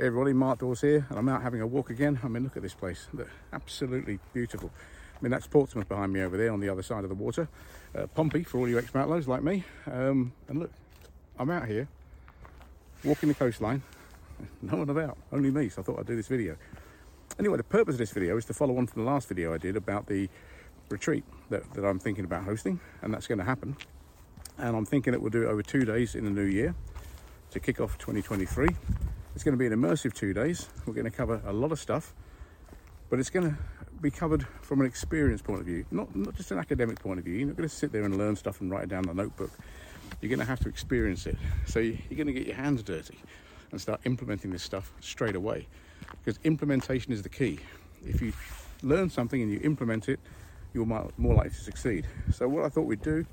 Hey 0.00 0.06
everybody, 0.06 0.32
Mark 0.32 0.60
Dawes 0.60 0.82
here, 0.82 1.04
and 1.08 1.18
I'm 1.18 1.28
out 1.28 1.42
having 1.42 1.60
a 1.60 1.66
walk 1.66 1.90
again. 1.90 2.20
I 2.22 2.28
mean, 2.28 2.44
look 2.44 2.56
at 2.56 2.62
this 2.62 2.72
place. 2.72 3.08
Look, 3.12 3.26
absolutely 3.52 4.20
beautiful. 4.32 4.70
I 5.16 5.18
mean, 5.20 5.32
that's 5.32 5.48
Portsmouth 5.48 5.88
behind 5.88 6.12
me 6.12 6.22
over 6.22 6.36
there 6.36 6.52
on 6.52 6.60
the 6.60 6.68
other 6.68 6.84
side 6.84 7.02
of 7.02 7.08
the 7.08 7.16
water. 7.16 7.48
Uh, 7.96 8.06
Pompey, 8.06 8.44
for 8.44 8.58
all 8.58 8.68
you 8.68 8.76
expat 8.76 9.26
like 9.26 9.42
me. 9.42 9.64
Um, 9.90 10.32
and 10.46 10.60
look, 10.60 10.70
I'm 11.36 11.50
out 11.50 11.66
here, 11.66 11.88
walking 13.02 13.28
the 13.28 13.34
coastline. 13.34 13.82
No 14.62 14.76
one 14.76 14.88
about, 14.88 15.18
only 15.32 15.50
me, 15.50 15.68
so 15.68 15.82
I 15.82 15.84
thought 15.84 15.98
I'd 15.98 16.06
do 16.06 16.14
this 16.14 16.28
video. 16.28 16.54
Anyway, 17.40 17.56
the 17.56 17.64
purpose 17.64 17.96
of 17.96 17.98
this 17.98 18.12
video 18.12 18.36
is 18.36 18.44
to 18.44 18.54
follow 18.54 18.78
on 18.78 18.86
from 18.86 19.04
the 19.04 19.10
last 19.10 19.26
video 19.26 19.52
I 19.52 19.58
did 19.58 19.74
about 19.74 20.06
the 20.06 20.28
retreat 20.90 21.24
that, 21.50 21.74
that 21.74 21.84
I'm 21.84 21.98
thinking 21.98 22.24
about 22.24 22.44
hosting, 22.44 22.78
and 23.02 23.12
that's 23.12 23.26
going 23.26 23.38
to 23.38 23.44
happen. 23.44 23.76
And 24.58 24.76
I'm 24.76 24.86
thinking 24.86 25.12
that 25.12 25.20
we'll 25.20 25.32
do 25.32 25.42
it 25.42 25.46
over 25.46 25.60
two 25.60 25.84
days 25.84 26.14
in 26.14 26.22
the 26.22 26.30
new 26.30 26.44
year 26.44 26.76
to 27.50 27.58
kick 27.58 27.80
off 27.80 27.98
2023. 27.98 28.68
It's 29.38 29.44
going 29.44 29.56
to 29.56 29.56
be 29.56 29.72
an 29.72 29.72
immersive 29.72 30.14
two 30.14 30.34
days. 30.34 30.68
We're 30.84 30.94
going 30.94 31.04
to 31.04 31.16
cover 31.16 31.40
a 31.46 31.52
lot 31.52 31.70
of 31.70 31.78
stuff, 31.78 32.12
but 33.08 33.20
it's 33.20 33.30
going 33.30 33.48
to 33.48 33.56
be 34.00 34.10
covered 34.10 34.44
from 34.62 34.80
an 34.80 34.86
experience 34.88 35.42
point 35.42 35.60
of 35.60 35.66
view, 35.66 35.86
not, 35.92 36.12
not 36.16 36.34
just 36.34 36.50
an 36.50 36.58
academic 36.58 36.98
point 36.98 37.20
of 37.20 37.24
view. 37.24 37.36
You're 37.36 37.46
not 37.46 37.56
going 37.56 37.68
to 37.68 37.72
sit 37.72 37.92
there 37.92 38.02
and 38.02 38.18
learn 38.18 38.34
stuff 38.34 38.60
and 38.60 38.68
write 38.68 38.82
it 38.82 38.88
down 38.88 39.04
in 39.04 39.10
a 39.10 39.14
notebook. 39.14 39.52
You're 40.20 40.28
going 40.28 40.40
to 40.40 40.44
have 40.44 40.58
to 40.64 40.68
experience 40.68 41.24
it. 41.28 41.36
So 41.66 41.78
you're 41.78 42.16
going 42.16 42.26
to 42.26 42.32
get 42.32 42.48
your 42.48 42.56
hands 42.56 42.82
dirty 42.82 43.16
and 43.70 43.80
start 43.80 44.00
implementing 44.04 44.50
this 44.50 44.64
stuff 44.64 44.92
straight 44.98 45.36
away 45.36 45.68
because 46.24 46.40
implementation 46.42 47.12
is 47.12 47.22
the 47.22 47.28
key. 47.28 47.60
If 48.04 48.20
you 48.20 48.32
learn 48.82 49.08
something 49.08 49.40
and 49.40 49.52
you 49.52 49.60
implement 49.62 50.08
it, 50.08 50.18
you're 50.74 50.84
more 50.84 51.12
likely 51.16 51.50
to 51.50 51.54
succeed. 51.54 52.08
So 52.32 52.48
what 52.48 52.64
I 52.64 52.70
thought 52.70 52.86
we'd 52.86 53.02
do, 53.02 53.24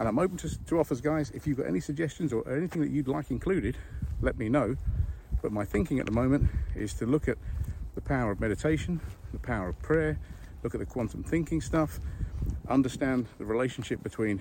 and 0.00 0.08
I'm 0.08 0.18
open 0.18 0.38
to, 0.38 0.64
to 0.64 0.80
offers, 0.80 1.00
guys. 1.00 1.30
If 1.30 1.46
you've 1.46 1.58
got 1.58 1.68
any 1.68 1.78
suggestions 1.78 2.32
or 2.32 2.52
anything 2.52 2.82
that 2.82 2.90
you'd 2.90 3.06
like 3.06 3.30
included, 3.30 3.76
let 4.20 4.36
me 4.38 4.48
know. 4.48 4.76
But 5.42 5.52
my 5.52 5.64
thinking 5.64 5.98
at 5.98 6.06
the 6.06 6.12
moment 6.12 6.50
is 6.74 6.94
to 6.94 7.06
look 7.06 7.28
at 7.28 7.38
the 7.94 8.00
power 8.00 8.30
of 8.30 8.40
meditation, 8.40 9.00
the 9.32 9.38
power 9.38 9.68
of 9.68 9.78
prayer, 9.80 10.18
look 10.62 10.74
at 10.74 10.80
the 10.80 10.86
quantum 10.86 11.22
thinking 11.22 11.60
stuff, 11.60 12.00
understand 12.68 13.26
the 13.38 13.44
relationship 13.44 14.02
between 14.02 14.40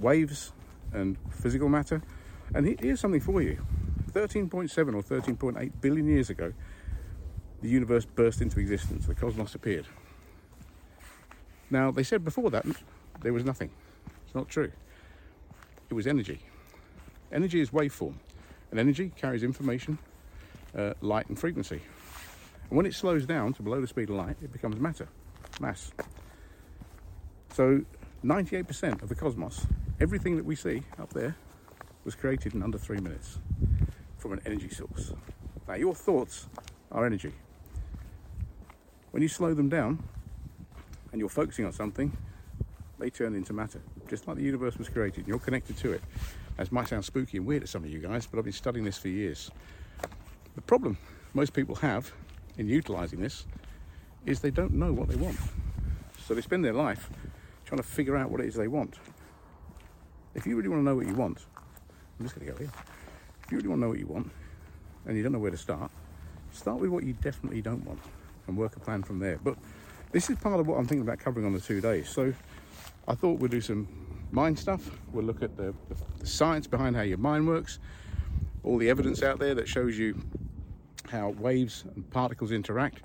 waves 0.00 0.52
and 0.92 1.16
physical 1.30 1.68
matter. 1.68 2.02
And 2.54 2.78
here's 2.80 3.00
something 3.00 3.20
for 3.20 3.42
you 3.42 3.58
13.7 4.12 4.94
or 4.94 5.02
13.8 5.02 5.72
billion 5.80 6.06
years 6.06 6.30
ago, 6.30 6.52
the 7.60 7.68
universe 7.68 8.04
burst 8.04 8.40
into 8.40 8.60
existence, 8.60 9.06
the 9.06 9.14
cosmos 9.14 9.54
appeared. 9.54 9.86
Now, 11.70 11.90
they 11.90 12.02
said 12.02 12.24
before 12.24 12.50
that 12.50 12.64
there 13.22 13.32
was 13.32 13.44
nothing. 13.44 13.70
It's 14.24 14.34
not 14.34 14.48
true. 14.48 14.72
It 15.90 15.94
was 15.94 16.06
energy. 16.06 16.40
Energy 17.32 17.60
is 17.60 17.70
waveform. 17.70 18.14
And 18.70 18.78
energy 18.78 19.12
carries 19.16 19.42
information, 19.42 19.98
uh, 20.76 20.94
light 21.00 21.28
and 21.28 21.38
frequency. 21.38 21.80
And 22.68 22.76
when 22.76 22.86
it 22.86 22.94
slows 22.94 23.24
down 23.24 23.54
to 23.54 23.62
below 23.62 23.80
the 23.80 23.86
speed 23.86 24.10
of 24.10 24.16
light, 24.16 24.36
it 24.42 24.52
becomes 24.52 24.78
matter, 24.78 25.08
mass. 25.60 25.90
So 27.54 27.82
98% 28.24 29.02
of 29.02 29.08
the 29.08 29.14
cosmos, 29.14 29.66
everything 30.00 30.36
that 30.36 30.44
we 30.44 30.54
see 30.54 30.82
up 30.98 31.12
there, 31.12 31.34
was 32.04 32.14
created 32.14 32.54
in 32.54 32.62
under 32.62 32.78
three 32.78 33.00
minutes 33.00 33.38
from 34.16 34.32
an 34.32 34.40
energy 34.46 34.68
source. 34.68 35.12
Now, 35.66 35.74
your 35.74 35.94
thoughts 35.94 36.46
are 36.90 37.04
energy. 37.04 37.32
When 39.10 39.22
you 39.22 39.28
slow 39.28 39.54
them 39.54 39.68
down 39.68 40.02
and 41.12 41.20
you're 41.20 41.28
focusing 41.28 41.64
on 41.64 41.72
something, 41.72 42.16
they 42.98 43.10
turn 43.10 43.34
into 43.34 43.52
matter, 43.52 43.80
just 44.08 44.26
like 44.26 44.36
the 44.36 44.42
universe 44.42 44.76
was 44.76 44.88
created. 44.88 45.18
And 45.18 45.28
you're 45.28 45.38
connected 45.38 45.76
to 45.78 45.92
it. 45.92 46.02
This 46.58 46.72
might 46.72 46.88
sound 46.88 47.04
spooky 47.04 47.38
and 47.38 47.46
weird 47.46 47.62
to 47.62 47.68
some 47.68 47.84
of 47.84 47.90
you 47.90 48.00
guys, 48.00 48.26
but 48.26 48.38
I've 48.38 48.44
been 48.44 48.52
studying 48.52 48.84
this 48.84 48.98
for 48.98 49.08
years. 49.08 49.50
The 50.56 50.60
problem 50.60 50.98
most 51.32 51.52
people 51.52 51.76
have 51.76 52.12
in 52.56 52.66
utilizing 52.66 53.20
this 53.20 53.46
is 54.26 54.40
they 54.40 54.50
don't 54.50 54.72
know 54.72 54.92
what 54.92 55.08
they 55.08 55.14
want. 55.14 55.38
So 56.26 56.34
they 56.34 56.40
spend 56.40 56.64
their 56.64 56.72
life 56.72 57.08
trying 57.64 57.78
to 57.78 57.86
figure 57.86 58.16
out 58.16 58.30
what 58.30 58.40
it 58.40 58.46
is 58.46 58.54
they 58.54 58.66
want. 58.66 58.96
If 60.34 60.46
you 60.46 60.56
really 60.56 60.68
want 60.68 60.80
to 60.80 60.84
know 60.84 60.96
what 60.96 61.06
you 61.06 61.14
want, 61.14 61.46
I'm 62.18 62.26
just 62.26 62.34
going 62.34 62.46
to 62.48 62.52
go 62.52 62.58
here. 62.58 62.72
If 63.44 63.52
you 63.52 63.58
really 63.58 63.68
want 63.68 63.78
to 63.78 63.82
know 63.82 63.90
what 63.90 63.98
you 64.00 64.06
want 64.06 64.30
and 65.06 65.16
you 65.16 65.22
don't 65.22 65.32
know 65.32 65.38
where 65.38 65.52
to 65.52 65.56
start, 65.56 65.90
start 66.52 66.80
with 66.80 66.90
what 66.90 67.04
you 67.04 67.12
definitely 67.12 67.62
don't 67.62 67.84
want 67.86 68.00
and 68.48 68.56
work 68.56 68.76
a 68.76 68.80
plan 68.80 69.04
from 69.04 69.20
there. 69.20 69.38
But 69.42 69.56
this 70.10 70.28
is 70.28 70.36
part 70.38 70.58
of 70.58 70.66
what 70.66 70.76
I'm 70.76 70.86
thinking 70.86 71.06
about 71.06 71.20
covering 71.20 71.46
on 71.46 71.52
the 71.52 71.60
two 71.60 71.80
days. 71.80 72.08
So 72.08 72.34
I 73.08 73.14
thought 73.14 73.40
we'd 73.40 73.50
do 73.50 73.62
some 73.62 73.88
mind 74.30 74.58
stuff. 74.58 74.90
We'll 75.12 75.24
look 75.24 75.42
at 75.42 75.56
the, 75.56 75.74
the 76.18 76.26
science 76.26 76.66
behind 76.66 76.94
how 76.94 77.02
your 77.02 77.16
mind 77.16 77.48
works, 77.48 77.78
all 78.62 78.76
the 78.76 78.90
evidence 78.90 79.22
out 79.22 79.38
there 79.38 79.54
that 79.54 79.66
shows 79.66 79.98
you 79.98 80.20
how 81.08 81.30
waves 81.30 81.84
and 81.96 82.08
particles 82.10 82.52
interact, 82.52 83.02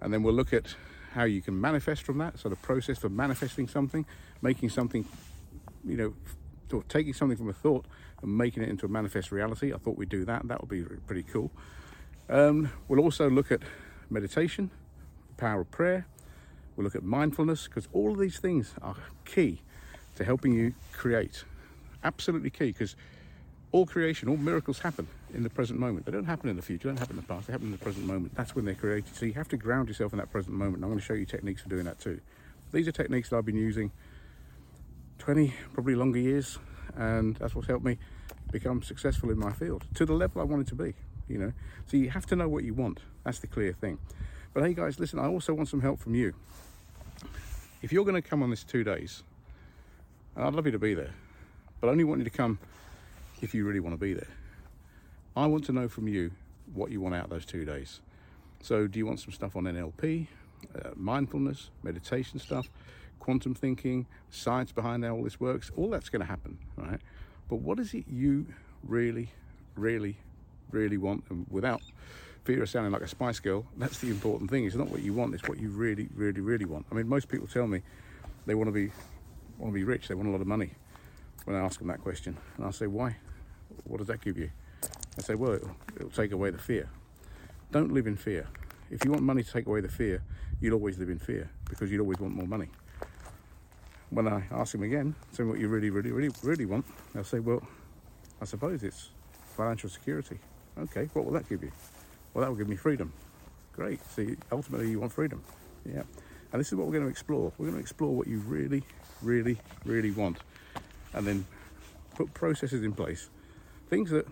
and 0.00 0.12
then 0.12 0.24
we'll 0.24 0.34
look 0.34 0.52
at 0.52 0.74
how 1.12 1.22
you 1.22 1.40
can 1.40 1.58
manifest 1.58 2.02
from 2.02 2.18
that. 2.18 2.38
So 2.40 2.48
the 2.48 2.56
process 2.56 2.98
for 2.98 3.08
manifesting 3.08 3.68
something, 3.68 4.04
making 4.42 4.70
something, 4.70 5.04
you 5.84 5.96
know, 5.96 6.14
or 6.72 6.82
taking 6.88 7.14
something 7.14 7.38
from 7.38 7.48
a 7.48 7.52
thought 7.52 7.86
and 8.20 8.36
making 8.36 8.64
it 8.64 8.68
into 8.68 8.86
a 8.86 8.88
manifest 8.88 9.30
reality. 9.30 9.72
I 9.72 9.78
thought 9.78 9.96
we'd 9.96 10.08
do 10.08 10.24
that. 10.24 10.48
That 10.48 10.60
would 10.60 10.68
be 10.68 10.82
pretty 11.06 11.22
cool. 11.22 11.52
Um, 12.28 12.70
we'll 12.88 13.00
also 13.00 13.30
look 13.30 13.52
at 13.52 13.62
meditation, 14.10 14.70
the 15.28 15.34
power 15.36 15.60
of 15.60 15.70
prayer. 15.70 16.06
We'll 16.78 16.84
look 16.84 16.94
at 16.94 17.02
mindfulness 17.02 17.66
because 17.66 17.88
all 17.92 18.12
of 18.12 18.20
these 18.20 18.38
things 18.38 18.72
are 18.82 18.94
key 19.24 19.62
to 20.14 20.22
helping 20.22 20.52
you 20.52 20.74
create. 20.92 21.42
Absolutely 22.04 22.50
key 22.50 22.66
because 22.66 22.94
all 23.72 23.84
creation, 23.84 24.28
all 24.28 24.36
miracles 24.36 24.78
happen 24.78 25.08
in 25.34 25.42
the 25.42 25.50
present 25.50 25.80
moment. 25.80 26.06
They 26.06 26.12
don't 26.12 26.26
happen 26.26 26.48
in 26.48 26.54
the 26.54 26.62
future, 26.62 26.84
they 26.84 26.90
don't 26.90 27.00
happen 27.00 27.16
in 27.16 27.22
the 27.22 27.26
past, 27.26 27.48
they 27.48 27.52
happen 27.52 27.66
in 27.66 27.72
the 27.72 27.78
present 27.78 28.06
moment. 28.06 28.32
That's 28.36 28.54
when 28.54 28.64
they're 28.64 28.76
created. 28.76 29.16
So 29.16 29.26
you 29.26 29.32
have 29.32 29.48
to 29.48 29.56
ground 29.56 29.88
yourself 29.88 30.12
in 30.12 30.20
that 30.20 30.30
present 30.30 30.54
moment. 30.54 30.76
And 30.76 30.84
I'm 30.84 30.90
going 30.90 31.00
to 31.00 31.04
show 31.04 31.14
you 31.14 31.26
techniques 31.26 31.62
for 31.62 31.68
doing 31.68 31.84
that 31.84 31.98
too. 31.98 32.20
These 32.72 32.86
are 32.86 32.92
techniques 32.92 33.30
that 33.30 33.38
I've 33.38 33.44
been 33.44 33.56
using 33.56 33.90
20, 35.18 35.52
probably 35.74 35.96
longer 35.96 36.20
years, 36.20 36.60
and 36.96 37.34
that's 37.38 37.56
what's 37.56 37.66
helped 37.66 37.84
me 37.84 37.98
become 38.52 38.84
successful 38.84 39.30
in 39.30 39.38
my 39.38 39.50
field 39.50 39.84
to 39.94 40.06
the 40.06 40.14
level 40.14 40.40
I 40.40 40.44
wanted 40.44 40.68
to 40.68 40.76
be, 40.76 40.94
you 41.26 41.38
know. 41.38 41.52
So 41.86 41.96
you 41.96 42.10
have 42.10 42.26
to 42.26 42.36
know 42.36 42.48
what 42.48 42.62
you 42.62 42.72
want. 42.72 43.00
That's 43.24 43.40
the 43.40 43.48
clear 43.48 43.72
thing. 43.72 43.98
But 44.58 44.66
hey 44.66 44.74
guys, 44.74 44.98
listen, 44.98 45.20
I 45.20 45.28
also 45.28 45.54
want 45.54 45.68
some 45.68 45.80
help 45.80 46.00
from 46.00 46.16
you. 46.16 46.34
If 47.80 47.92
you're 47.92 48.04
going 48.04 48.20
to 48.20 48.28
come 48.28 48.42
on 48.42 48.50
this 48.50 48.64
two 48.64 48.82
days, 48.82 49.22
I'd 50.36 50.52
love 50.52 50.66
you 50.66 50.72
to 50.72 50.80
be 50.80 50.94
there, 50.94 51.14
but 51.80 51.86
I 51.86 51.90
only 51.92 52.02
want 52.02 52.18
you 52.18 52.24
to 52.24 52.36
come 52.36 52.58
if 53.40 53.54
you 53.54 53.64
really 53.64 53.78
want 53.78 53.94
to 53.94 54.00
be 54.00 54.14
there. 54.14 54.26
I 55.36 55.46
want 55.46 55.64
to 55.66 55.72
know 55.72 55.86
from 55.86 56.08
you 56.08 56.32
what 56.74 56.90
you 56.90 57.00
want 57.00 57.14
out 57.14 57.30
those 57.30 57.46
two 57.46 57.64
days. 57.64 58.00
So, 58.60 58.88
do 58.88 58.98
you 58.98 59.06
want 59.06 59.20
some 59.20 59.30
stuff 59.30 59.54
on 59.54 59.62
NLP, 59.62 60.26
uh, 60.74 60.90
mindfulness, 60.96 61.70
meditation 61.84 62.40
stuff, 62.40 62.68
quantum 63.20 63.54
thinking, 63.54 64.06
science 64.28 64.72
behind 64.72 65.04
how 65.04 65.14
all 65.14 65.22
this 65.22 65.38
works? 65.38 65.70
All 65.76 65.88
that's 65.88 66.08
going 66.08 66.22
to 66.22 66.26
happen, 66.26 66.58
right? 66.76 66.98
But 67.48 67.60
what 67.60 67.78
is 67.78 67.94
it 67.94 68.06
you 68.10 68.46
really, 68.82 69.28
really, 69.76 70.16
really 70.72 70.96
want? 70.96 71.26
And 71.30 71.46
without 71.48 71.80
fear 72.48 72.62
of 72.62 72.70
sounding 72.70 72.90
like 72.90 73.02
a 73.02 73.06
Spice 73.06 73.40
Girl, 73.40 73.66
that's 73.76 73.98
the 73.98 74.08
important 74.08 74.50
thing. 74.50 74.64
It's 74.64 74.74
not 74.74 74.88
what 74.88 75.02
you 75.02 75.12
want; 75.12 75.34
it's 75.34 75.46
what 75.46 75.60
you 75.60 75.68
really, 75.68 76.08
really, 76.14 76.40
really 76.40 76.64
want. 76.64 76.86
I 76.90 76.94
mean, 76.94 77.06
most 77.06 77.28
people 77.28 77.46
tell 77.46 77.66
me 77.66 77.82
they 78.46 78.54
want 78.54 78.68
to 78.68 78.72
be 78.72 78.90
want 79.58 79.70
to 79.70 79.74
be 79.74 79.84
rich, 79.84 80.08
they 80.08 80.14
want 80.14 80.28
a 80.30 80.32
lot 80.32 80.40
of 80.40 80.46
money 80.46 80.70
when 81.44 81.54
I 81.54 81.60
ask 81.60 81.78
them 81.78 81.88
that 81.88 82.00
question. 82.00 82.38
And 82.56 82.64
I 82.64 82.70
say, 82.70 82.86
why? 82.86 83.16
What 83.84 83.98
does 83.98 84.06
that 84.06 84.22
give 84.22 84.38
you? 84.38 84.48
I 85.18 85.20
say, 85.20 85.34
well, 85.34 85.52
it'll, 85.52 85.76
it'll 85.96 86.08
take 86.08 86.32
away 86.32 86.48
the 86.48 86.56
fear. 86.56 86.88
Don't 87.70 87.92
live 87.92 88.06
in 88.06 88.16
fear. 88.16 88.48
If 88.90 89.04
you 89.04 89.10
want 89.10 89.24
money 89.24 89.42
to 89.42 89.52
take 89.52 89.66
away 89.66 89.82
the 89.82 89.90
fear, 89.90 90.22
you'll 90.58 90.72
always 90.72 90.96
live 90.98 91.10
in 91.10 91.18
fear 91.18 91.50
because 91.68 91.90
you'd 91.90 92.00
always 92.00 92.18
want 92.18 92.34
more 92.34 92.46
money. 92.46 92.68
When 94.08 94.26
I 94.26 94.44
ask 94.52 94.72
them 94.72 94.84
again, 94.84 95.14
tell 95.34 95.44
me 95.44 95.52
what 95.52 95.60
you 95.60 95.68
really, 95.68 95.90
really, 95.90 96.12
really, 96.12 96.34
really 96.42 96.64
want, 96.64 96.86
they'll 97.12 97.24
say, 97.24 97.40
well, 97.40 97.62
I 98.40 98.46
suppose 98.46 98.82
it's 98.84 99.10
financial 99.54 99.90
security. 99.90 100.38
Okay, 100.78 101.10
what 101.12 101.26
will 101.26 101.32
that 101.32 101.46
give 101.46 101.62
you? 101.62 101.72
Well, 102.32 102.42
that 102.42 102.50
will 102.50 102.56
give 102.56 102.68
me 102.68 102.76
freedom. 102.76 103.12
Great. 103.74 104.00
See, 104.10 104.36
ultimately, 104.50 104.90
you 104.90 105.00
want 105.00 105.12
freedom. 105.12 105.42
Yeah. 105.84 106.02
And 106.52 106.60
this 106.60 106.68
is 106.68 106.74
what 106.74 106.86
we're 106.86 106.94
going 106.94 107.04
to 107.04 107.10
explore. 107.10 107.52
We're 107.58 107.66
going 107.66 107.76
to 107.76 107.82
explore 107.82 108.14
what 108.14 108.26
you 108.26 108.38
really, 108.38 108.82
really, 109.22 109.58
really 109.84 110.10
want, 110.10 110.38
and 111.12 111.26
then 111.26 111.46
put 112.14 112.32
processes 112.34 112.82
in 112.82 112.92
place, 112.92 113.28
things 113.88 114.10
that 114.10 114.26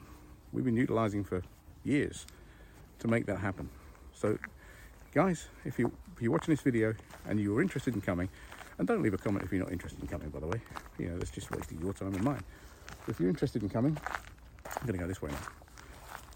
we've 0.53 0.65
been 0.65 0.77
utilizing 0.77 1.25
for 1.25 1.43
years 1.85 2.27
to 2.99 3.09
make 3.09 3.27
that 3.27 3.39
happen. 3.39 3.69
So, 4.15 4.39
guys, 5.15 5.49
if, 5.65 5.79
you, 5.79 5.93
if 6.15 6.23
you're 6.23 6.33
watching 6.33 6.53
this 6.53 6.63
video 6.63 6.95
and 7.29 7.39
you're 7.39 7.61
interested 7.61 7.95
in 7.95 8.01
coming, 8.01 8.29
and 8.79 8.89
don't 8.89 9.03
leave 9.03 9.15
a 9.15 9.19
comment 9.19 9.45
if 9.45 9.53
you're 9.53 9.63
not 9.63 9.73
interested 9.73 10.01
in 10.01 10.09
coming, 10.09 10.31
by 10.31 10.41
the 10.41 10.47
way, 10.47 10.61
you 10.99 11.09
know, 11.09 11.19
that's 11.19 11.31
just 11.31 11.51
wasting 11.51 11.81
your 11.81 11.93
time 11.93 12.15
and 12.15 12.25
mine. 12.25 12.43
But 13.05 13.15
if 13.15 13.21
you're 13.21 13.31
interested 13.31 13.63
in 13.63 13.69
coming, 13.69 13.97
I'm 14.67 14.87
going 14.87 14.99
to 14.99 14.99
go 14.99 15.07
this 15.07 15.23
way 15.23 15.31
now, 15.31 15.39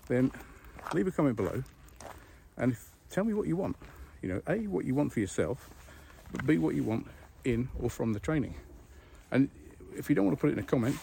then 0.09 0.33
leave 0.93 1.07
a 1.07 1.11
comment 1.11 1.37
below 1.37 1.63
and 2.57 2.73
if, 2.73 2.91
tell 3.09 3.25
me 3.25 3.35
what 3.35 3.47
you 3.47 3.57
want. 3.57 3.77
You 4.23 4.29
know, 4.29 4.43
A, 4.47 4.67
what 4.67 4.85
you 4.85 4.95
want 4.95 5.13
for 5.13 5.21
yourself, 5.21 5.71
but 6.31 6.47
B, 6.47 6.59
what 6.59 6.75
you 6.75 6.83
want 6.83 7.07
in 7.45 7.69
or 7.81 7.89
from 7.89 8.13
the 8.13 8.21
training. 8.21 8.55
And 9.31 9.49
if 9.97 10.09
you 10.09 10.15
don't 10.15 10.27
want 10.27 10.37
to 10.37 10.41
put 10.41 10.51
it 10.51 10.53
in 10.55 10.59
a 10.59 10.67
comment, 10.67 10.97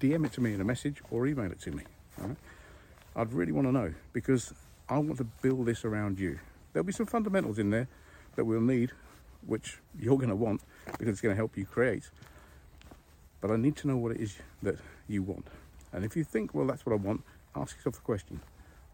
DM 0.00 0.24
it 0.24 0.32
to 0.34 0.40
me 0.40 0.54
in 0.54 0.60
a 0.60 0.64
message 0.64 1.02
or 1.10 1.26
email 1.26 1.50
it 1.50 1.60
to 1.60 1.72
me. 1.72 1.82
I'd 3.16 3.32
really 3.32 3.52
want 3.52 3.66
to 3.66 3.72
know 3.72 3.92
because 4.12 4.54
I 4.88 4.98
want 4.98 5.18
to 5.18 5.24
build 5.24 5.66
this 5.66 5.84
around 5.84 6.18
you. 6.18 6.38
There'll 6.72 6.86
be 6.86 6.92
some 6.92 7.06
fundamentals 7.06 7.58
in 7.58 7.70
there 7.70 7.88
that 8.36 8.44
we'll 8.44 8.60
need, 8.60 8.92
which 9.46 9.78
you're 9.98 10.16
going 10.16 10.28
to 10.28 10.36
want 10.36 10.62
because 10.92 11.08
it's 11.08 11.20
going 11.20 11.32
to 11.32 11.36
help 11.36 11.56
you 11.56 11.64
create. 11.64 12.08
But 13.40 13.50
I 13.50 13.56
need 13.56 13.76
to 13.78 13.88
know 13.88 13.96
what 13.96 14.12
it 14.12 14.20
is 14.20 14.36
that 14.62 14.76
you 15.08 15.22
want. 15.22 15.48
And 15.92 16.04
if 16.04 16.16
you 16.16 16.22
think, 16.22 16.54
well, 16.54 16.66
that's 16.66 16.86
what 16.86 16.92
I 16.92 16.96
want, 16.96 17.22
ask 17.56 17.74
yourself 17.74 17.96
the 17.96 18.02
question 18.02 18.40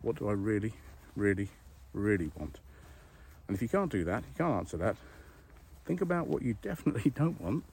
what 0.07 0.17
do 0.17 0.29
I 0.29 0.33
really, 0.33 0.73
really, 1.17 1.49
really 1.93 2.31
want? 2.39 2.61
And 3.49 3.57
if 3.57 3.61
you 3.61 3.69
can't 3.69 3.91
do 3.91 4.05
that, 4.05 4.23
you 4.23 4.35
can't 4.39 4.55
answer 4.55 4.77
that, 4.77 4.97
think 5.85 6.01
about 6.01 6.29
what 6.29 6.43
you 6.43 6.57
definitely 6.63 7.11
don't 7.11 7.41
want, 7.41 7.65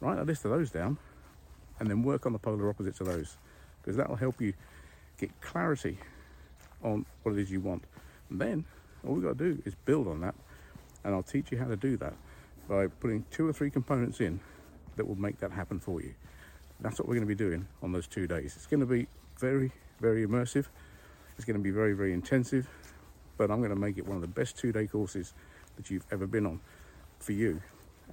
write 0.00 0.18
a 0.18 0.22
list 0.22 0.46
of 0.46 0.52
those 0.52 0.70
down, 0.70 0.96
and 1.78 1.90
then 1.90 2.02
work 2.02 2.24
on 2.24 2.32
the 2.32 2.38
polar 2.38 2.70
opposites 2.70 3.00
of 3.00 3.06
those 3.06 3.36
because 3.82 3.96
that 3.96 4.08
will 4.08 4.16
help 4.16 4.40
you 4.40 4.54
get 5.18 5.38
clarity 5.42 5.98
on 6.82 7.04
what 7.22 7.32
it 7.32 7.38
is 7.38 7.50
you 7.50 7.60
want. 7.60 7.84
And 8.30 8.40
then 8.40 8.64
all 9.06 9.14
we've 9.14 9.22
got 9.22 9.36
to 9.36 9.52
do 9.52 9.62
is 9.66 9.74
build 9.84 10.08
on 10.08 10.22
that, 10.22 10.34
and 11.04 11.14
I'll 11.14 11.22
teach 11.22 11.52
you 11.52 11.58
how 11.58 11.66
to 11.66 11.76
do 11.76 11.98
that 11.98 12.14
by 12.68 12.86
putting 12.86 13.24
two 13.30 13.46
or 13.46 13.52
three 13.52 13.70
components 13.70 14.20
in 14.20 14.40
that 14.96 15.06
will 15.06 15.18
make 15.18 15.38
that 15.40 15.52
happen 15.52 15.78
for 15.78 16.00
you. 16.00 16.14
That's 16.80 16.98
what 16.98 17.06
we're 17.06 17.16
going 17.16 17.28
to 17.28 17.34
be 17.34 17.34
doing 17.34 17.66
on 17.82 17.92
those 17.92 18.06
two 18.06 18.26
days. 18.26 18.54
It's 18.56 18.66
going 18.66 18.80
to 18.80 18.86
be 18.86 19.08
very, 19.38 19.72
very 20.00 20.26
immersive. 20.26 20.66
It's 21.40 21.46
going 21.46 21.56
to 21.56 21.64
be 21.64 21.70
very, 21.70 21.94
very 21.94 22.12
intensive, 22.12 22.68
but 23.38 23.50
I'm 23.50 23.60
going 23.60 23.70
to 23.70 23.74
make 23.74 23.96
it 23.96 24.06
one 24.06 24.16
of 24.16 24.20
the 24.20 24.28
best 24.28 24.58
two 24.58 24.72
day 24.72 24.86
courses 24.86 25.32
that 25.78 25.90
you've 25.90 26.04
ever 26.12 26.26
been 26.26 26.44
on 26.44 26.60
for 27.18 27.32
you 27.32 27.62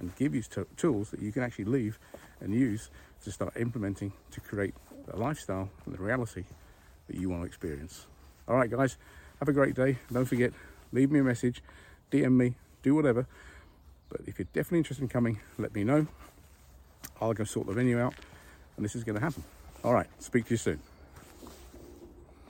and 0.00 0.16
give 0.16 0.34
you 0.34 0.40
t- 0.40 0.62
tools 0.78 1.10
that 1.10 1.20
you 1.20 1.30
can 1.30 1.42
actually 1.42 1.66
leave 1.66 1.98
and 2.40 2.54
use 2.54 2.88
to 3.24 3.30
start 3.30 3.54
implementing 3.58 4.14
to 4.30 4.40
create 4.40 4.72
a 5.12 5.16
lifestyle 5.18 5.68
and 5.84 5.94
the 5.94 6.02
reality 6.02 6.44
that 7.06 7.16
you 7.16 7.28
want 7.28 7.42
to 7.42 7.46
experience. 7.46 8.06
All 8.48 8.56
right, 8.56 8.70
guys, 8.70 8.96
have 9.40 9.48
a 9.50 9.52
great 9.52 9.74
day. 9.74 9.98
Don't 10.10 10.24
forget, 10.24 10.54
leave 10.90 11.10
me 11.10 11.20
a 11.20 11.22
message, 11.22 11.62
DM 12.10 12.32
me, 12.32 12.54
do 12.82 12.94
whatever. 12.94 13.26
But 14.08 14.22
if 14.26 14.38
you're 14.38 14.48
definitely 14.54 14.78
interested 14.78 15.02
in 15.02 15.10
coming, 15.10 15.38
let 15.58 15.74
me 15.74 15.84
know. 15.84 16.06
I'll 17.20 17.34
go 17.34 17.44
sort 17.44 17.66
the 17.66 17.74
venue 17.74 18.00
out, 18.00 18.14
and 18.76 18.86
this 18.86 18.96
is 18.96 19.04
going 19.04 19.16
to 19.16 19.22
happen. 19.22 19.44
All 19.84 19.92
right, 19.92 20.06
speak 20.18 20.46
to 20.46 20.52
you 20.52 20.56
soon. 20.56 20.80